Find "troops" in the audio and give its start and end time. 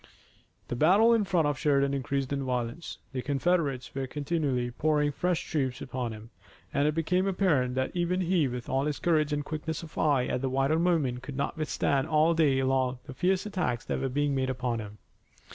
5.47-5.79